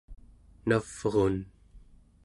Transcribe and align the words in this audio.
navrun 0.67 1.37